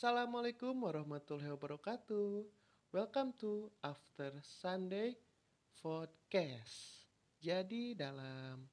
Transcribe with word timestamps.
Assalamualaikum 0.00 0.80
warahmatullahi 0.80 1.52
wabarakatuh. 1.52 2.48
Welcome 2.88 3.36
to 3.36 3.68
After 3.84 4.32
Sunday 4.40 5.12
Podcast. 5.76 7.04
Jadi 7.36 7.92
dalam 7.92 8.64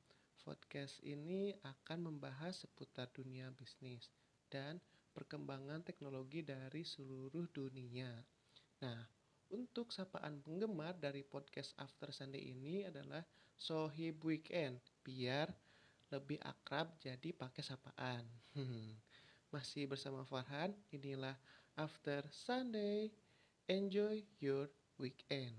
podcast 0.48 1.04
ini 1.04 1.52
akan 1.68 2.08
membahas 2.08 2.63
seputar 2.63 3.12
dunia 3.12 3.52
bisnis 3.60 4.08
dan 4.48 4.79
perkembangan 5.12 5.84
teknologi 5.84 6.48
dari 6.48 6.88
seluruh 6.88 7.52
dunia. 7.52 8.23
Nah, 8.88 9.04
untuk 9.52 9.91
sapaan 9.91 10.39
penggemar 10.39 10.96
dari 10.96 11.28
podcast 11.28 11.75
After 11.75 12.07
Sunday 12.16 12.55
ini 12.55 12.88
adalah 12.88 13.28
Sohib 13.59 14.23
Weekend 14.23 14.80
biar 15.04 15.52
lebih 16.07 16.39
akrab 16.39 16.96
jadi 17.04 17.36
pakai 17.36 17.64
sapaan. 17.68 18.23
Masih 19.48 19.88
bersama 19.88 20.27
Farhan, 20.27 20.75
inilah 20.91 21.35
After 21.80 22.23
Sunday. 22.35 23.16
Enjoy 23.72 24.23
your 24.44 24.67
weekend. 24.99 25.55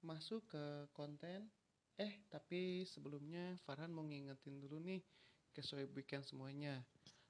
Masuk 0.00 0.48
ke 0.48 0.88
konten. 0.96 1.52
Eh, 2.00 2.24
tapi 2.32 2.88
sebelumnya 2.88 3.60
Farhan 3.68 3.92
mau 3.92 4.08
ngingetin 4.08 4.56
dulu 4.56 4.80
nih 4.80 5.04
ke 5.52 5.60
Sohib 5.60 5.92
Weekend 5.92 6.24
semuanya. 6.24 6.80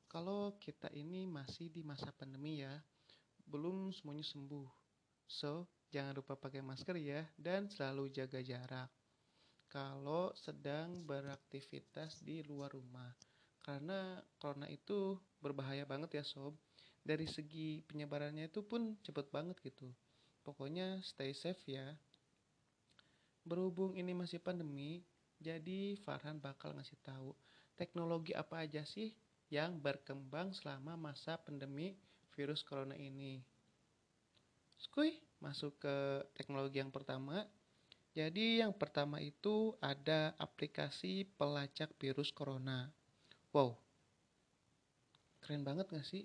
Kalau 0.06 0.54
kita 0.62 0.86
ini 0.94 1.26
masih 1.26 1.66
di 1.70 1.82
masa 1.82 2.14
pandemi 2.14 2.62
ya, 2.62 2.78
belum 3.46 3.90
semuanya 3.90 4.22
sembuh. 4.22 4.70
So, 5.26 5.66
Jangan 5.90 6.14
lupa 6.22 6.38
pakai 6.38 6.62
masker 6.62 6.94
ya 7.02 7.26
dan 7.34 7.66
selalu 7.66 8.14
jaga 8.14 8.38
jarak. 8.38 8.99
Kalau 9.70 10.34
sedang 10.34 11.06
beraktivitas 11.06 12.18
di 12.26 12.42
luar 12.42 12.74
rumah. 12.74 13.14
Karena 13.62 14.18
corona 14.42 14.66
itu 14.66 15.14
berbahaya 15.38 15.86
banget 15.86 16.18
ya 16.18 16.24
sob. 16.26 16.58
Dari 17.06 17.30
segi 17.30 17.78
penyebarannya 17.86 18.50
itu 18.50 18.66
pun 18.66 18.98
cepet 19.06 19.30
banget 19.30 19.62
gitu. 19.62 19.86
Pokoknya 20.42 20.98
stay 21.06 21.30
safe 21.30 21.62
ya. 21.70 21.86
Berhubung 23.46 23.94
ini 23.94 24.10
masih 24.10 24.42
pandemi, 24.42 25.06
jadi 25.38 25.94
Farhan 26.02 26.42
bakal 26.42 26.74
ngasih 26.74 26.98
tahu 27.06 27.32
teknologi 27.78 28.36
apa 28.36 28.66
aja 28.66 28.84
sih 28.84 29.14
yang 29.48 29.80
berkembang 29.80 30.52
selama 30.52 30.98
masa 30.98 31.38
pandemi 31.40 31.96
virus 32.34 32.60
corona 32.66 32.98
ini. 32.98 33.40
Skuy, 34.80 35.16
masuk 35.40 35.78
ke 35.80 36.26
teknologi 36.36 36.82
yang 36.82 36.92
pertama. 36.92 37.44
Jadi 38.20 38.46
yang 38.62 38.72
pertama 38.82 39.16
itu 39.32 39.56
ada 39.92 40.20
aplikasi 40.46 41.12
pelacak 41.38 41.90
virus 42.00 42.28
corona. 42.38 42.78
Wow, 43.54 43.70
keren 45.42 45.62
banget 45.68 45.86
gak 45.96 46.06
sih? 46.12 46.24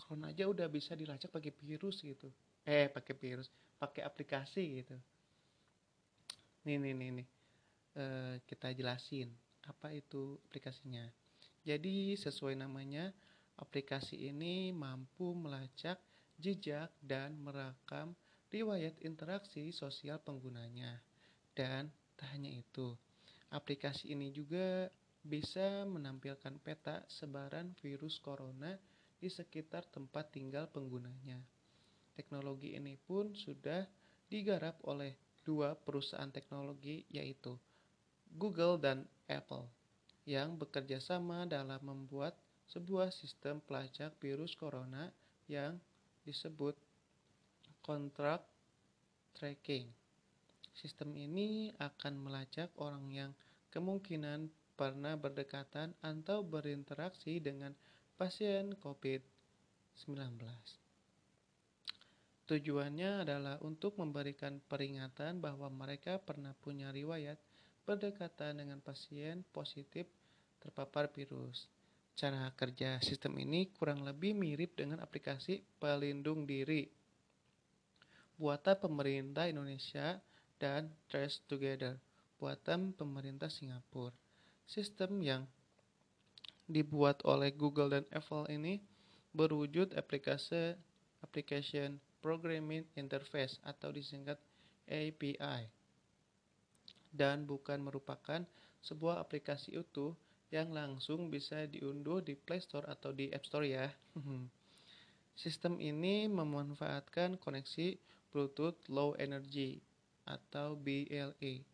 Corona 0.00 0.26
aja 0.32 0.44
udah 0.54 0.68
bisa 0.76 0.92
dilacak 1.00 1.30
pakai 1.36 1.52
virus 1.62 1.96
gitu. 2.10 2.28
Eh, 2.76 2.86
pakai 2.96 3.14
virus, 3.22 3.48
pakai 3.82 4.02
aplikasi 4.10 4.62
gitu. 4.84 4.96
Nih, 6.66 6.76
nih, 6.82 6.94
nih, 7.00 7.10
nih. 7.20 7.28
E, 7.96 8.04
kita 8.48 8.68
jelasin 8.78 9.28
apa 9.72 9.88
itu 10.00 10.22
aplikasinya. 10.48 11.04
Jadi 11.68 12.16
sesuai 12.24 12.54
namanya, 12.64 13.04
aplikasi 13.64 14.16
ini 14.30 14.54
mampu 14.84 15.26
melacak 15.44 15.98
jejak, 16.44 16.88
dan 17.04 17.36
merekam 17.44 18.08
riwayat 18.50 18.98
interaksi 19.06 19.70
sosial 19.70 20.18
penggunanya. 20.22 20.98
Dan 21.54 21.90
tak 22.18 22.34
hanya 22.34 22.50
itu, 22.50 22.94
aplikasi 23.50 24.14
ini 24.14 24.34
juga 24.34 24.90
bisa 25.22 25.86
menampilkan 25.86 26.58
peta 26.62 27.04
sebaran 27.06 27.76
virus 27.78 28.18
corona 28.18 28.74
di 29.20 29.28
sekitar 29.28 29.86
tempat 29.88 30.32
tinggal 30.34 30.66
penggunanya. 30.72 31.38
Teknologi 32.16 32.74
ini 32.74 32.98
pun 32.98 33.32
sudah 33.36 33.86
digarap 34.26 34.80
oleh 34.86 35.14
dua 35.44 35.76
perusahaan 35.76 36.30
teknologi 36.30 37.04
yaitu 37.08 37.56
Google 38.30 38.78
dan 38.78 39.04
Apple 39.26 39.66
yang 40.28 40.54
bekerja 40.54 41.02
sama 41.02 41.48
dalam 41.48 41.80
membuat 41.82 42.36
sebuah 42.70 43.10
sistem 43.10 43.58
pelacak 43.66 44.14
virus 44.22 44.54
corona 44.54 45.10
yang 45.50 45.80
disebut 46.22 46.78
kontrak 47.80 48.44
tracking. 49.34 49.88
Sistem 50.76 51.12
ini 51.16 51.72
akan 51.76 52.20
melacak 52.20 52.72
orang 52.80 53.04
yang 53.12 53.32
kemungkinan 53.72 54.48
pernah 54.78 55.12
berdekatan 55.18 55.92
atau 56.00 56.40
berinteraksi 56.40 57.36
dengan 57.36 57.76
pasien 58.16 58.72
COVID-19. 58.80 60.40
Tujuannya 62.48 63.22
adalah 63.22 63.56
untuk 63.62 63.94
memberikan 64.00 64.58
peringatan 64.58 65.38
bahwa 65.38 65.70
mereka 65.70 66.18
pernah 66.18 66.50
punya 66.58 66.90
riwayat 66.90 67.38
berdekatan 67.86 68.58
dengan 68.58 68.82
pasien 68.82 69.46
positif 69.54 70.08
terpapar 70.58 71.08
virus. 71.14 71.70
Cara 72.18 72.50
kerja 72.52 72.98
sistem 73.00 73.38
ini 73.38 73.70
kurang 73.70 74.02
lebih 74.02 74.34
mirip 74.34 74.76
dengan 74.76 74.98
aplikasi 75.00 75.62
pelindung 75.78 76.44
diri 76.44 76.99
buatan 78.40 78.72
pemerintah 78.80 79.52
Indonesia 79.52 80.16
dan 80.56 80.88
Trace 81.12 81.44
Together 81.44 82.00
buatan 82.40 82.96
pemerintah 82.96 83.52
Singapura. 83.52 84.16
Sistem 84.64 85.20
yang 85.20 85.44
dibuat 86.64 87.20
oleh 87.28 87.52
Google 87.52 88.00
dan 88.00 88.08
Apple 88.08 88.48
ini 88.48 88.80
berwujud 89.36 89.92
aplikasi 89.92 90.72
Application 91.20 92.00
Programming 92.24 92.88
Interface 92.96 93.60
atau 93.60 93.92
disingkat 93.92 94.40
API 94.88 95.68
dan 97.12 97.44
bukan 97.44 97.84
merupakan 97.84 98.40
sebuah 98.80 99.20
aplikasi 99.20 99.76
utuh 99.76 100.16
yang 100.48 100.72
langsung 100.72 101.28
bisa 101.28 101.68
diunduh 101.68 102.24
di 102.24 102.40
Play 102.40 102.64
Store 102.64 102.88
atau 102.88 103.12
di 103.12 103.28
App 103.36 103.44
Store 103.44 103.68
ya. 103.68 103.92
Sistem 105.42 105.76
ini 105.76 106.24
memanfaatkan 106.24 107.36
koneksi 107.36 108.00
Bluetooth 108.30 108.78
Low 108.88 109.18
Energy 109.18 109.82
atau 110.24 110.78
BLE 110.78 111.66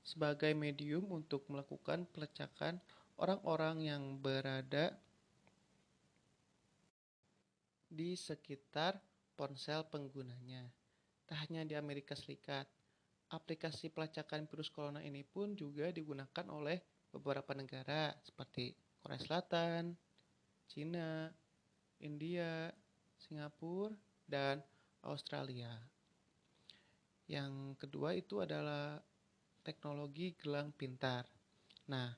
sebagai 0.00 0.50
medium 0.56 1.06
untuk 1.12 1.46
melakukan 1.46 2.08
pelacakan 2.10 2.80
orang-orang 3.20 3.84
yang 3.84 4.02
berada 4.18 4.96
di 7.90 8.16
sekitar 8.16 8.98
ponsel 9.34 9.86
penggunanya. 9.86 10.66
Tak 11.26 11.46
hanya 11.46 11.62
di 11.62 11.74
Amerika 11.78 12.18
Serikat, 12.18 12.66
aplikasi 13.30 13.90
pelacakan 13.90 14.50
virus 14.50 14.70
corona 14.70 14.98
ini 15.02 15.22
pun 15.22 15.54
juga 15.54 15.94
digunakan 15.94 16.46
oleh 16.50 16.82
beberapa 17.14 17.54
negara 17.54 18.14
seperti 18.22 18.74
Korea 19.02 19.20
Selatan, 19.20 19.94
Cina, 20.66 21.30
India, 22.02 22.70
Singapura, 23.18 23.94
dan 24.26 24.62
Australia. 25.04 25.70
Yang 27.30 27.78
kedua 27.78 28.16
itu 28.18 28.42
adalah 28.42 28.98
teknologi 29.62 30.34
gelang 30.34 30.74
pintar. 30.74 31.28
Nah, 31.86 32.10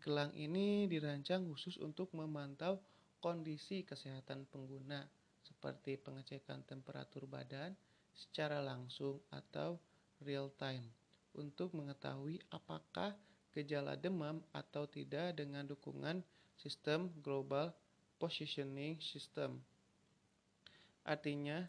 gelang 0.00 0.32
ini 0.32 0.88
dirancang 0.88 1.44
khusus 1.50 1.76
untuk 1.78 2.10
memantau 2.16 2.80
kondisi 3.20 3.84
kesehatan 3.84 4.48
pengguna 4.48 5.04
seperti 5.44 6.00
pengecekan 6.00 6.64
temperatur 6.64 7.28
badan 7.28 7.76
secara 8.12 8.60
langsung 8.60 9.20
atau 9.32 9.76
real 10.22 10.48
time 10.56 10.86
untuk 11.34 11.74
mengetahui 11.74 12.38
apakah 12.54 13.12
gejala 13.54 13.94
demam 13.98 14.42
atau 14.50 14.86
tidak 14.86 15.34
dengan 15.38 15.66
dukungan 15.66 16.22
sistem 16.58 17.10
Global 17.22 17.74
Positioning 18.18 19.02
System. 19.02 19.58
Artinya, 21.04 21.66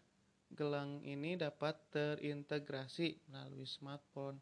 gelang 0.53 1.01
ini 1.01 1.33
dapat 1.39 1.80
terintegrasi 1.89 3.31
melalui 3.31 3.65
smartphone 3.65 4.38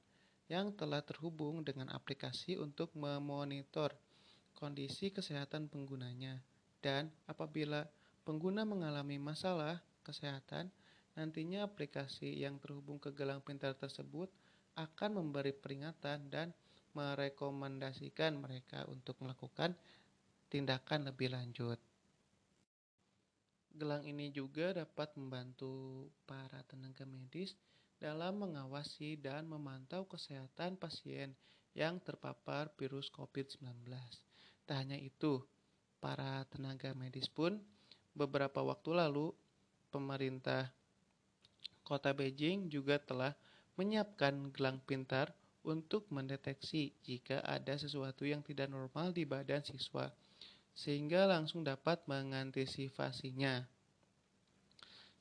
yang 0.51 0.75
telah 0.75 0.99
terhubung 1.01 1.63
dengan 1.63 1.87
aplikasi 1.95 2.59
untuk 2.59 2.91
memonitor 2.93 3.95
kondisi 4.53 5.09
kesehatan 5.09 5.71
penggunanya. 5.71 6.43
Dan 6.83 7.07
apabila 7.25 7.87
pengguna 8.27 8.67
mengalami 8.67 9.15
masalah 9.17 9.79
kesehatan, 10.03 10.67
nantinya 11.15 11.63
aplikasi 11.63 12.43
yang 12.43 12.59
terhubung 12.59 12.99
ke 12.99 13.15
gelang 13.15 13.39
pintar 13.39 13.73
tersebut 13.77 14.27
akan 14.75 15.21
memberi 15.21 15.53
peringatan 15.53 16.27
dan 16.27 16.51
merekomendasikan 16.93 18.37
mereka 18.37 18.85
untuk 18.89 19.17
melakukan 19.21 19.73
tindakan 20.49 21.09
lebih 21.09 21.33
lanjut. 21.33 21.92
Gelang 23.73 24.05
ini 24.05 24.29
juga 24.29 24.69
dapat 24.69 25.17
membantu 25.17 26.05
para 26.29 26.61
tenaga 26.69 27.09
medis 27.09 27.57
dalam 27.97 28.37
mengawasi 28.45 29.17
dan 29.17 29.49
memantau 29.49 30.05
kesehatan 30.05 30.77
pasien 30.77 31.33
yang 31.73 31.97
terpapar 31.97 32.69
virus 32.77 33.09
COVID-19. 33.09 33.89
Tak 34.69 34.77
hanya 34.77 34.95
itu, 35.01 35.41
para 35.97 36.45
tenaga 36.53 36.93
medis 36.93 37.25
pun 37.25 37.57
beberapa 38.13 38.61
waktu 38.61 38.93
lalu 38.93 39.33
pemerintah 39.89 40.69
kota 41.81 42.13
Beijing 42.13 42.69
juga 42.69 43.01
telah 43.01 43.33
menyiapkan 43.73 44.53
gelang 44.53 44.77
pintar 44.85 45.33
untuk 45.65 46.05
mendeteksi 46.13 46.93
jika 47.01 47.41
ada 47.41 47.73
sesuatu 47.79 48.27
yang 48.27 48.45
tidak 48.45 48.69
normal 48.69 49.15
di 49.15 49.23
badan 49.25 49.63
siswa, 49.65 50.11
sehingga 50.73 51.29
langsung 51.29 51.61
dapat 51.61 52.01
mengantisipasinya. 52.09 53.65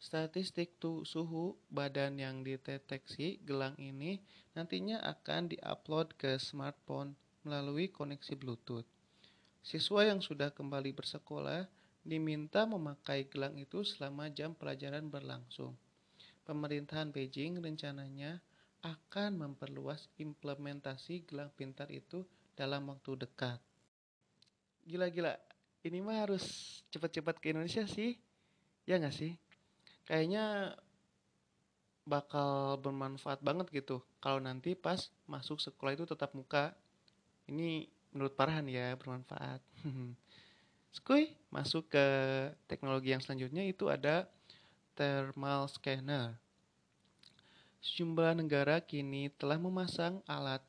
Statistik 0.02 0.82
suhu 0.82 1.54
badan 1.70 2.18
yang 2.18 2.42
dideteksi 2.42 3.38
gelang 3.46 3.78
ini 3.78 4.18
nantinya 4.58 4.98
akan 4.98 5.54
diupload 5.54 6.18
ke 6.18 6.42
smartphone 6.42 7.14
melalui 7.46 7.86
koneksi 7.86 8.34
Bluetooth. 8.34 8.88
Siswa 9.62 10.02
yang 10.02 10.18
sudah 10.18 10.50
kembali 10.50 10.90
bersekolah 10.90 11.70
diminta 12.02 12.66
memakai 12.66 13.30
gelang 13.30 13.54
itu 13.54 13.86
selama 13.86 14.26
jam 14.26 14.58
pelajaran 14.58 15.06
berlangsung. 15.06 15.78
Pemerintahan 16.42 17.14
Beijing 17.14 17.62
rencananya 17.62 18.42
akan 18.82 19.38
memperluas 19.38 20.10
implementasi 20.18 21.22
gelang 21.30 21.54
pintar 21.54 21.86
itu 21.94 22.26
dalam 22.58 22.90
waktu 22.90 23.22
dekat. 23.22 23.62
Gila-gila, 24.86 25.38
ini 25.86 25.98
mah 26.02 26.26
harus 26.26 26.44
cepat-cepat 26.90 27.38
ke 27.38 27.54
Indonesia 27.54 27.86
sih. 27.86 28.18
Ya 28.86 28.98
nggak 28.98 29.14
sih? 29.14 29.38
kayaknya 30.06 30.74
bakal 32.02 32.78
bermanfaat 32.82 33.38
banget 33.40 33.70
gitu. 33.70 34.02
Kalau 34.18 34.42
nanti 34.42 34.74
pas 34.74 35.10
masuk 35.30 35.62
sekolah 35.62 35.94
itu 35.94 36.04
tetap 36.06 36.34
muka. 36.34 36.74
Ini 37.46 37.86
menurut 38.10 38.34
Parhan 38.34 38.66
ya 38.66 38.94
bermanfaat. 38.98 39.62
Skuy 40.96 41.32
masuk 41.48 41.88
ke 41.88 42.06
teknologi 42.68 43.14
yang 43.14 43.22
selanjutnya 43.22 43.64
itu 43.64 43.88
ada 43.88 44.28
thermal 44.98 45.70
scanner. 45.70 46.36
Sejumlah 47.82 48.36
negara 48.38 48.78
kini 48.78 49.32
telah 49.40 49.56
memasang 49.58 50.20
alat 50.28 50.62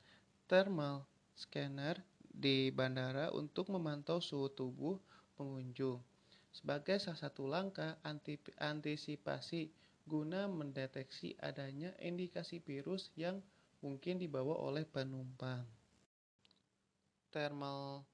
thermal 0.48 1.04
scanner 1.36 2.00
di 2.34 2.74
bandara 2.74 3.30
untuk 3.30 3.70
memantau 3.70 4.18
suhu 4.18 4.50
tubuh 4.50 4.98
pengunjung 5.38 6.02
sebagai 6.54 7.02
salah 7.02 7.18
satu 7.18 7.50
langkah 7.50 7.98
antisipasi 8.58 9.74
guna 10.06 10.46
mendeteksi 10.46 11.34
adanya 11.42 11.94
indikasi 11.98 12.62
virus 12.62 13.10
yang 13.18 13.42
mungkin 13.82 14.22
dibawa 14.22 14.58
oleh 14.62 14.86
penumpang. 14.86 15.66
Thermal 17.34 18.06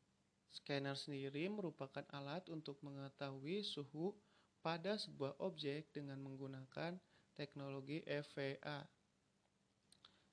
scanner 0.49 0.95
sendiri 0.95 1.51
merupakan 1.51 2.05
alat 2.15 2.47
untuk 2.47 2.79
mengetahui 2.79 3.61
suhu 3.61 4.15
pada 4.63 4.95
sebuah 4.95 5.35
objek 5.43 5.91
dengan 5.91 6.19
menggunakan 6.23 6.95
teknologi 7.35 8.03
EVA 8.07 8.87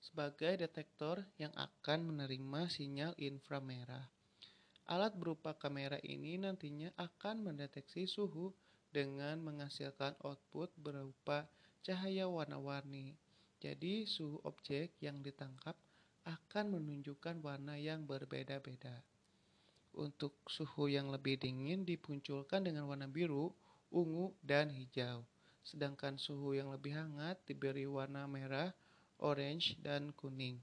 sebagai 0.00 0.60
detektor 0.60 1.24
yang 1.40 1.52
akan 1.56 2.12
menerima 2.12 2.68
sinyal 2.70 3.12
inframerah. 3.18 4.06
Alat 4.86 5.18
berupa 5.18 5.50
kamera 5.58 5.98
ini 6.06 6.38
nantinya 6.38 6.94
akan 6.94 7.50
mendeteksi 7.50 8.06
suhu 8.06 8.54
dengan 8.94 9.42
menghasilkan 9.42 10.14
output 10.22 10.70
berupa 10.78 11.44
cahaya 11.82 12.30
warna-warni. 12.30 13.18
Jadi, 13.58 14.06
suhu 14.06 14.38
objek 14.46 14.94
yang 15.02 15.26
ditangkap 15.26 15.74
akan 16.26 16.78
menunjukkan 16.78 17.42
warna 17.42 17.74
yang 17.78 18.06
berbeda-beda. 18.06 19.02
Untuk 19.96 20.38
suhu 20.46 20.86
yang 20.86 21.08
lebih 21.08 21.40
dingin 21.40 21.82
dipunculkan 21.82 22.66
dengan 22.66 22.86
warna 22.86 23.08
biru, 23.10 23.50
ungu, 23.90 24.34
dan 24.44 24.68
hijau. 24.70 25.24
Sedangkan 25.66 26.14
suhu 26.14 26.54
yang 26.54 26.70
lebih 26.70 26.94
hangat 26.94 27.42
diberi 27.42 27.90
warna 27.90 28.28
merah, 28.30 28.70
orange, 29.22 29.78
dan 29.80 30.12
kuning. 30.12 30.60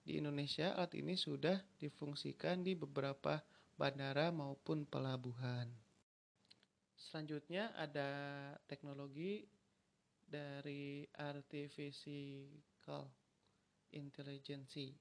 Di 0.00 0.18
Indonesia, 0.18 0.74
alat 0.74 0.96
ini 0.96 1.14
sudah 1.14 1.60
difungsikan 1.78 2.64
di 2.64 2.74
beberapa 2.74 3.38
bandara 3.76 4.32
maupun 4.34 4.88
pelabuhan. 4.88 5.68
Selanjutnya 6.96 7.72
ada 7.76 8.10
teknologi 8.68 9.44
dari 10.30 11.08
artificial 11.16 13.08
intelligence. 13.90 14.94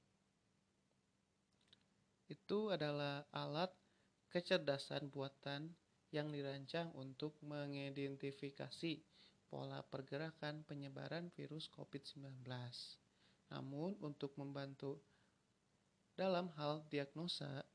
Itu 2.30 2.70
adalah 2.70 3.26
alat 3.34 3.74
kecerdasan 4.30 5.10
buatan 5.10 5.74
yang 6.10 6.30
dirancang 6.34 6.90
untuk 6.98 7.38
mengidentifikasi 7.46 9.02
pola 9.50 9.82
pergerakan 9.82 10.62
penyebaran 10.64 11.34
virus 11.34 11.68
COVID-19. 11.74 12.46
Namun, 13.50 13.98
untuk 14.06 14.38
membantu 14.38 15.02
dalam 16.14 16.54
hal 16.56 16.86
diagnosa, 16.94 17.66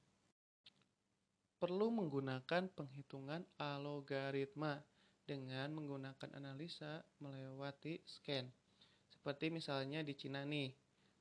perlu 1.59 1.91
menggunakan 1.91 2.71
penghitungan 2.73 3.43
algoritma 3.59 4.79
dengan 5.25 5.73
menggunakan 5.75 6.31
analisa 6.37 7.03
melewati 7.19 7.99
scan. 8.05 8.47
Seperti 9.09 9.49
misalnya 9.49 10.05
di 10.05 10.13
Cina 10.13 10.45
nih, 10.45 10.71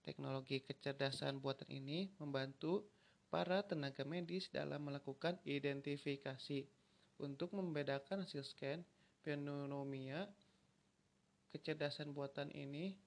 teknologi 0.03 0.59
kecerdasan 0.59 1.39
buatan 1.39 1.71
ini 1.71 2.11
membantu 2.19 2.83
para 3.31 3.63
tenaga 3.63 4.03
medis 4.03 4.51
dalam 4.51 4.83
melakukan 4.83 5.39
identifikasi 5.47 6.67
untuk 7.23 7.55
membedakan 7.55 8.27
hasil 8.27 8.43
scan 8.43 8.83
pneumonia. 9.23 10.27
Kecerdasan 11.53 12.09
buatan 12.17 12.49
ini 12.49 12.97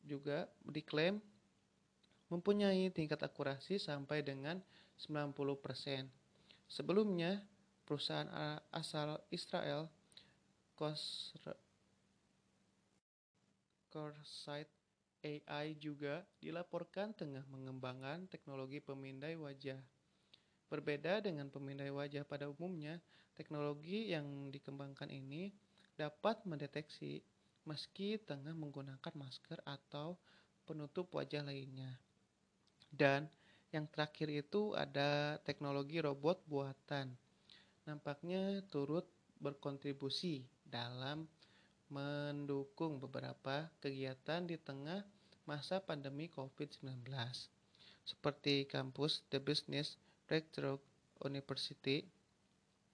juga 0.00 0.48
diklaim 0.64 1.20
mempunyai 2.32 2.88
tingkat 2.88 3.20
akurasi 3.20 3.76
sampai 3.76 4.24
dengan 4.24 4.64
90%. 4.96 6.08
Sebelumnya, 6.64 7.44
perusahaan 7.84 8.32
asal 8.72 9.20
Israel 9.28 9.92
Corsight 13.92 14.72
AI 15.22 15.76
juga 15.76 16.24
dilaporkan 16.40 17.12
tengah 17.12 17.44
mengembangkan 17.52 18.24
teknologi 18.32 18.80
pemindai 18.80 19.36
wajah. 19.36 19.78
Berbeda 20.72 21.20
dengan 21.20 21.52
pemindai 21.52 21.92
wajah 21.92 22.24
pada 22.24 22.48
umumnya, 22.48 22.96
teknologi 23.36 24.08
yang 24.10 24.48
dikembangkan 24.48 25.12
ini 25.12 25.52
dapat 26.00 26.40
mendeteksi 26.48 27.20
meski 27.68 28.18
tengah 28.22 28.54
menggunakan 28.54 29.14
masker 29.14 29.62
atau 29.62 30.18
penutup 30.66 31.10
wajah 31.14 31.42
lainnya. 31.46 31.98
Dan 32.92 33.28
yang 33.72 33.88
terakhir 33.88 34.28
itu 34.28 34.76
ada 34.76 35.40
teknologi 35.42 36.02
robot 36.02 36.44
buatan. 36.44 37.16
Nampaknya 37.88 38.60
turut 38.68 39.08
berkontribusi 39.40 40.44
dalam 40.62 41.26
mendukung 41.92 43.02
beberapa 43.02 43.68
kegiatan 43.82 44.46
di 44.46 44.56
tengah 44.56 45.04
masa 45.44 45.82
pandemi 45.82 46.30
COVID-19 46.30 47.04
seperti 48.02 48.66
kampus 48.66 49.22
The 49.30 49.38
Business 49.38 49.98
Breakthrough 50.26 50.78
University 51.22 52.02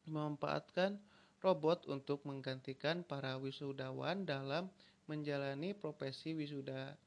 memanfaatkan 0.04 1.00
robot 1.38 1.86
untuk 1.86 2.26
menggantikan 2.26 3.06
para 3.06 3.38
wisudawan 3.38 4.26
dalam 4.26 4.66
menjalani 5.06 5.70
profesi 5.70 6.34
wisuda. 6.34 6.98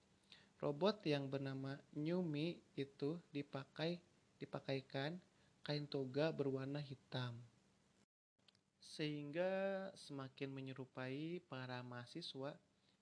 Robot 0.64 1.04
yang 1.04 1.28
bernama 1.28 1.76
Newmi 1.98 2.56
itu 2.78 3.20
dipakai 3.34 4.00
dipakaikan 4.40 5.20
kain 5.68 5.86
toga 5.86 6.32
berwarna 6.32 6.80
hitam. 6.80 7.36
Sehingga 8.82 9.90
semakin 9.94 10.50
menyerupai 10.54 11.44
para 11.46 11.84
mahasiswa 11.84 12.56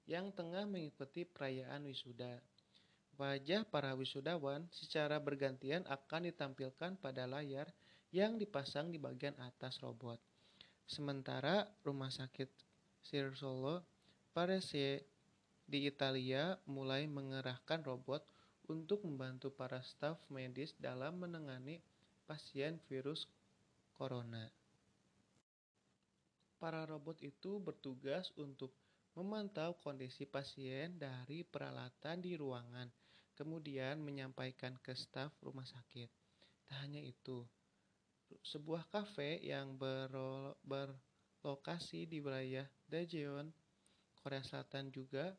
yang 0.10 0.34
tengah 0.34 0.66
mengikuti 0.66 1.28
perayaan 1.28 1.86
wisuda. 1.86 2.42
Wajah 3.20 3.68
para 3.68 3.94
wisudawan 3.94 4.66
secara 4.72 5.20
bergantian 5.20 5.84
akan 5.86 6.32
ditampilkan 6.32 6.96
pada 6.98 7.28
layar 7.28 7.68
yang 8.10 8.40
dipasang 8.40 8.90
di 8.90 8.98
bagian 8.98 9.36
atas 9.44 9.84
robot. 9.84 10.18
Sementara 10.90 11.70
Rumah 11.86 12.10
Sakit 12.10 12.50
Sir 13.06 13.38
Solo 13.38 13.86
Parese 14.34 15.06
di 15.70 15.86
Italia 15.86 16.58
mulai 16.66 17.06
mengerahkan 17.06 17.86
robot 17.86 18.26
untuk 18.66 19.06
membantu 19.06 19.54
para 19.54 19.86
staf 19.86 20.18
medis 20.34 20.74
dalam 20.82 21.22
menangani 21.22 21.78
pasien 22.26 22.82
virus 22.90 23.30
corona. 23.94 24.50
Para 26.58 26.90
robot 26.90 27.22
itu 27.22 27.62
bertugas 27.62 28.34
untuk 28.42 28.74
memantau 29.14 29.78
kondisi 29.86 30.26
pasien 30.26 30.98
dari 30.98 31.46
peralatan 31.46 32.18
di 32.18 32.34
ruangan, 32.34 32.90
kemudian 33.38 34.02
menyampaikan 34.02 34.74
ke 34.82 34.98
staf 34.98 35.38
rumah 35.46 35.70
sakit. 35.70 36.10
Tak 36.66 36.82
hanya 36.82 37.06
itu, 37.06 37.46
sebuah 38.46 38.88
kafe 38.90 39.42
yang 39.44 39.78
berlo 39.78 40.58
berlokasi 40.66 42.06
di 42.06 42.22
wilayah 42.24 42.66
Daejeon, 42.90 43.50
Korea 44.20 44.44
Selatan 44.44 44.92
juga 44.94 45.34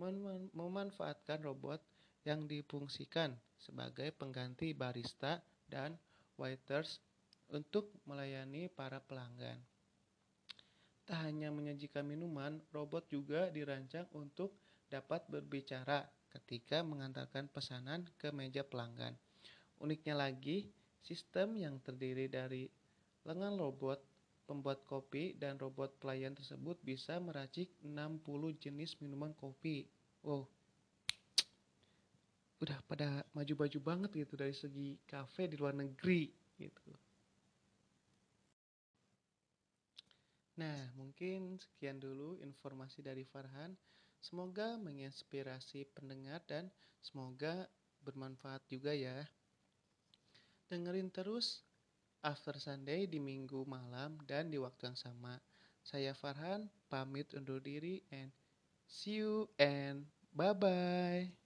mem 0.00 0.50
memanfaatkan 0.50 1.42
robot 1.44 1.78
yang 2.24 2.48
difungsikan 2.48 3.36
sebagai 3.60 4.10
pengganti 4.16 4.72
barista 4.72 5.44
dan 5.68 5.94
waiters 6.40 6.98
untuk 7.52 7.92
melayani 8.08 8.66
para 8.72 8.98
pelanggan. 8.98 9.60
Tak 11.04 11.20
hanya 11.28 11.52
menyajikan 11.52 12.08
minuman, 12.08 12.64
robot 12.72 13.04
juga 13.12 13.52
dirancang 13.52 14.08
untuk 14.16 14.56
dapat 14.88 15.28
berbicara 15.28 16.08
ketika 16.32 16.80
mengantarkan 16.80 17.46
pesanan 17.52 18.08
ke 18.16 18.32
meja 18.32 18.64
pelanggan. 18.64 19.12
Uniknya 19.84 20.16
lagi, 20.16 20.72
sistem 21.04 21.60
yang 21.60 21.76
terdiri 21.84 22.26
dari 22.26 22.64
lengan 23.28 23.60
robot 23.60 24.00
pembuat 24.44 24.84
kopi 24.84 25.36
dan 25.36 25.56
robot 25.56 25.96
pelayan 26.00 26.36
tersebut 26.36 26.76
bisa 26.84 27.16
meracik 27.20 27.72
60 27.80 28.24
jenis 28.60 28.96
minuman 29.00 29.32
kopi. 29.36 29.88
Wow. 30.24 30.48
Udah 32.60 32.80
pada 32.88 33.24
maju-maju 33.36 33.78
banget 33.80 34.10
gitu 34.24 34.34
dari 34.36 34.56
segi 34.56 34.96
kafe 35.04 35.48
di 35.48 35.56
luar 35.60 35.76
negeri 35.76 36.32
gitu. 36.56 36.92
Nah, 40.54 40.86
mungkin 40.94 41.58
sekian 41.58 41.98
dulu 41.98 42.38
informasi 42.38 43.02
dari 43.02 43.26
Farhan. 43.26 43.74
Semoga 44.22 44.78
menginspirasi 44.80 45.84
pendengar 45.92 46.40
dan 46.46 46.70
semoga 47.02 47.66
bermanfaat 48.06 48.62
juga 48.70 48.94
ya. 48.94 49.26
Dengerin 50.68 51.12
terus 51.12 51.60
After 52.24 52.56
Sunday 52.56 53.04
di 53.04 53.20
minggu 53.20 53.68
malam 53.68 54.16
dan 54.24 54.48
di 54.48 54.56
waktu 54.56 54.88
yang 54.88 54.96
sama. 54.96 55.36
Saya 55.84 56.16
Farhan, 56.16 56.72
pamit 56.88 57.36
undur 57.36 57.60
diri 57.60 58.00
and 58.08 58.32
see 58.88 59.20
you 59.20 59.44
and 59.60 60.08
bye-bye. 60.32 61.43